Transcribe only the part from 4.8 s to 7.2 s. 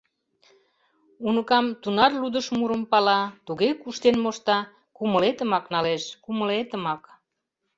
кумылетымак налеш, кумылетымак...